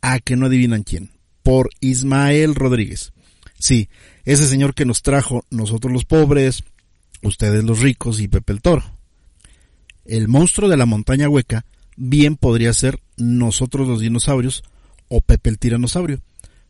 a 0.01 0.19
que 0.19 0.35
no 0.35 0.45
adivinan 0.47 0.83
quién, 0.83 1.11
por 1.43 1.69
Ismael 1.79 2.55
Rodríguez. 2.55 3.13
Sí, 3.57 3.89
ese 4.25 4.45
señor 4.45 4.73
que 4.73 4.85
nos 4.85 5.01
trajo 5.01 5.45
nosotros 5.49 5.91
los 5.93 6.05
pobres, 6.05 6.63
ustedes 7.21 7.63
los 7.63 7.79
ricos 7.79 8.19
y 8.19 8.27
Pepe 8.27 8.53
el 8.53 8.61
Toro. 8.61 8.83
El 10.05 10.27
monstruo 10.27 10.69
de 10.69 10.77
la 10.77 10.85
montaña 10.85 11.29
hueca 11.29 11.65
bien 12.03 12.35
podría 12.35 12.73
ser 12.73 12.99
nosotros 13.15 13.87
los 13.87 13.99
dinosaurios 13.99 14.63
o 15.07 15.21
Pepe 15.21 15.51
el 15.51 15.59
tiranosaurio, 15.59 16.19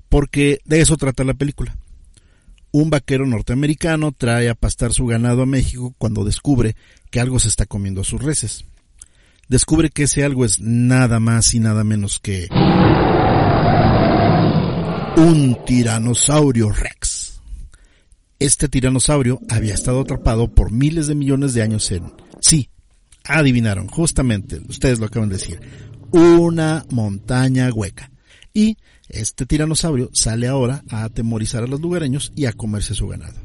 porque 0.09 0.59
de 0.65 0.81
eso 0.81 0.97
trata 0.97 1.23
la 1.23 1.33
película. 1.33 1.77
Un 2.71 2.89
vaquero 2.89 3.25
norteamericano 3.25 4.11
trae 4.11 4.49
a 4.49 4.55
pastar 4.55 4.93
su 4.93 5.05
ganado 5.05 5.43
a 5.43 5.45
México 5.45 5.95
cuando 5.97 6.25
descubre 6.25 6.75
que 7.09 7.21
algo 7.21 7.39
se 7.39 7.47
está 7.47 7.65
comiendo 7.65 8.01
a 8.01 8.03
sus 8.03 8.21
reses. 8.21 8.65
Descubre 9.47 9.89
que 9.89 10.03
ese 10.03 10.25
algo 10.25 10.43
es 10.43 10.59
nada 10.59 11.21
más 11.21 11.53
y 11.53 11.59
nada 11.59 11.85
menos 11.85 12.19
que 12.19 12.47
un 15.15 15.57
tiranosaurio 15.65 16.71
rex. 16.71 17.41
Este 18.37 18.67
tiranosaurio 18.67 19.39
había 19.49 19.75
estado 19.75 20.01
atrapado 20.01 20.53
por 20.53 20.71
miles 20.71 21.07
de 21.07 21.15
millones 21.15 21.53
de 21.53 21.61
años 21.61 21.89
en, 21.91 22.11
sí, 22.41 22.69
adivinaron, 23.39 23.87
justamente, 23.87 24.61
ustedes 24.67 24.99
lo 24.99 25.05
acaban 25.05 25.29
de 25.29 25.37
decir, 25.37 25.59
una 26.11 26.85
montaña 26.89 27.69
hueca. 27.73 28.11
Y 28.53 28.77
este 29.09 29.45
tiranosaurio 29.45 30.09
sale 30.13 30.47
ahora 30.47 30.83
a 30.89 31.03
atemorizar 31.03 31.63
a 31.63 31.67
los 31.67 31.81
lugareños 31.81 32.31
y 32.35 32.45
a 32.45 32.53
comerse 32.53 32.93
su 32.93 33.07
ganado. 33.07 33.39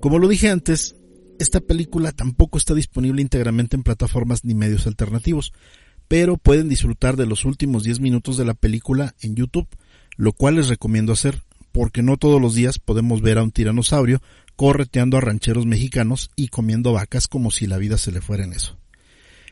Como 0.00 0.18
lo 0.18 0.28
dije 0.28 0.50
antes, 0.50 0.96
esta 1.38 1.60
película 1.60 2.12
tampoco 2.12 2.58
está 2.58 2.74
disponible 2.74 3.22
íntegramente 3.22 3.76
en 3.76 3.82
plataformas 3.82 4.44
ni 4.44 4.54
medios 4.54 4.86
alternativos, 4.86 5.52
pero 6.08 6.36
pueden 6.36 6.68
disfrutar 6.68 7.16
de 7.16 7.26
los 7.26 7.44
últimos 7.44 7.84
10 7.84 8.00
minutos 8.00 8.36
de 8.36 8.44
la 8.44 8.54
película 8.54 9.14
en 9.20 9.34
YouTube, 9.34 9.68
lo 10.16 10.32
cual 10.32 10.56
les 10.56 10.68
recomiendo 10.68 11.12
hacer, 11.12 11.42
porque 11.72 12.02
no 12.02 12.16
todos 12.16 12.40
los 12.40 12.54
días 12.54 12.78
podemos 12.78 13.22
ver 13.22 13.38
a 13.38 13.42
un 13.42 13.50
tiranosaurio 13.50 14.20
correteando 14.56 15.16
a 15.16 15.20
rancheros 15.20 15.66
mexicanos 15.66 16.30
y 16.36 16.48
comiendo 16.48 16.92
vacas 16.92 17.28
como 17.28 17.50
si 17.50 17.66
la 17.66 17.78
vida 17.78 17.98
se 17.98 18.12
le 18.12 18.20
fuera 18.20 18.44
en 18.44 18.52
eso. 18.52 18.78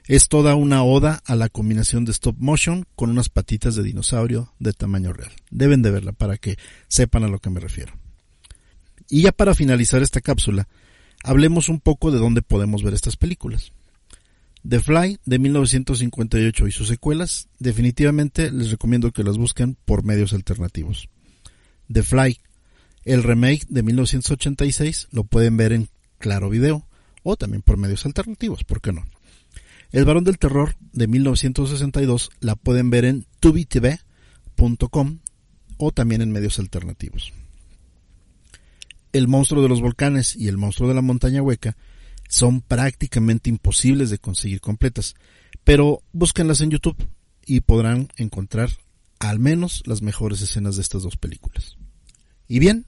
Es 0.07 0.29
toda 0.29 0.55
una 0.55 0.83
oda 0.83 1.23
a 1.25 1.37
la 1.37 1.49
combinación 1.49 2.05
de 2.05 2.13
stop 2.13 2.37
motion 2.39 2.85
con 2.97 3.11
unas 3.11 3.29
patitas 3.29 3.77
de 3.77 3.83
dinosaurio 3.83 4.53
de 4.59 4.73
tamaño 4.73 5.13
real. 5.13 5.33
Deben 5.51 5.83
de 5.83 5.91
verla 5.91 6.13
para 6.13 6.37
que 6.37 6.57
sepan 6.89 7.25
a 7.25 7.29
lo 7.29 7.39
que 7.39 7.51
me 7.51 7.61
refiero. 7.61 7.93
Y 9.09 9.23
ya 9.23 9.33
para 9.33 9.55
finalizar 9.55 10.03
esta 10.03 10.21
cápsula, 10.21 10.69
hablemos 11.23 11.69
un 11.69 11.81
poco 11.81 12.11
de 12.11 12.19
dónde 12.19 12.43
podemos 12.43 12.83
ver 12.83 12.95
estas 12.95 13.17
películas. 13.17 13.73
The 14.69 14.81
Fly 14.81 15.19
de 15.25 15.39
1958 15.39 16.67
y 16.67 16.73
sus 16.73 16.89
secuelas, 16.89 17.49
definitivamente 17.59 18.51
les 18.51 18.71
recomiendo 18.71 19.11
que 19.11 19.25
las 19.25 19.39
busquen 19.39 19.77
por 19.85 20.05
medios 20.05 20.33
alternativos. 20.33 21.09
The 21.91 22.03
Fly 22.03 22.41
el 23.05 23.23
remake 23.23 23.67
de 23.69 23.83
1986 23.83 25.09
lo 25.11 25.25
pueden 25.25 25.57
ver 25.57 25.73
en 25.73 25.89
Claro 26.19 26.51
Video 26.51 26.87
o 27.23 27.37
también 27.37 27.63
por 27.63 27.77
medios 27.77 28.07
alternativos, 28.07 28.65
¿por 28.65 28.81
qué 28.81 28.93
no? 28.93 29.05
El 29.93 30.05
Varón 30.05 30.25
del 30.25 30.39
Terror 30.39 30.77
de 30.93 31.09
1962 31.09 32.31
la 32.41 32.55
pueden 32.55 32.91
ver 32.91 33.05
en 33.05 33.27
tubitv.com 33.41 35.19
o 35.79 35.93
también 35.93 36.23
en 36.23 36.31
medios 36.31 36.59
alternativos. 36.59 37.33
El 39.13 39.27
monstruo 39.27 39.63
de 39.63 39.69
los 39.69 39.81
volcanes 39.81 40.37
y 40.37 40.47
el 40.47 40.59
monstruo 40.59 40.89
de 40.89 40.95
la 40.95 41.03
montaña 41.03 41.43
hueca 41.43 41.77
son 42.29 42.61
prácticamente 42.61 43.51
imposibles 43.51 44.11
de 44.11 44.19
conseguir 44.19 44.61
completas, 44.61 45.17
pero 45.65 46.03
búsquenlas 46.13 46.61
en 46.61 46.71
YouTube 46.71 47.09
y 47.45 47.61
podrán 47.61 48.09
encontrar 48.17 48.71
al 49.19 49.41
menos 49.41 49.83
las 49.87 50.03
mejores 50.03 50.41
escenas 50.41 50.77
de 50.77 50.83
estas 50.83 51.03
dos 51.03 51.17
películas. 51.17 51.77
Y 52.51 52.59
bien, 52.59 52.85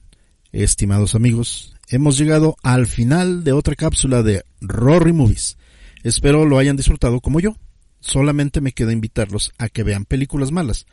estimados 0.51 1.15
amigos, 1.15 1.73
hemos 1.87 2.17
llegado 2.17 2.57
al 2.63 2.85
final 2.85 3.45
de 3.45 3.53
otra 3.53 3.75
cápsula 3.75 4.21
de 4.21 4.43
Rory 4.59 5.13
Movies. 5.13 5.55
Espero 6.03 6.45
lo 6.45 6.57
hayan 6.57 6.75
disfrutado 6.75 7.21
como 7.21 7.39
yo. 7.39 7.55
Solamente 8.01 8.59
me 8.59 8.73
queda 8.73 8.91
invitarlos 8.91 9.53
a 9.57 9.69
que 9.69 9.83
vean 9.83 10.03
películas 10.03 10.51
malas, 10.51 10.85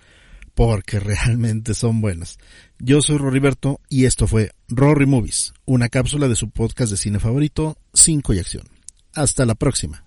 porque 0.55 1.01
realmente 1.01 1.75
son 1.75 2.01
buenas. 2.01 2.39
Yo 2.79 3.03
soy 3.03 3.19
Roriberto 3.19 3.81
y 3.89 4.05
esto 4.05 4.29
fue 4.29 4.53
Rory 4.69 5.07
Movies, 5.07 5.53
una 5.65 5.89
cápsula 5.89 6.29
de 6.29 6.37
su 6.37 6.51
podcast 6.51 6.93
de 6.93 6.97
cine 6.97 7.19
favorito, 7.19 7.77
5 7.93 8.35
y 8.35 8.39
acción. 8.39 8.69
Hasta 9.15 9.47
la 9.47 9.57
próxima. 9.57 10.05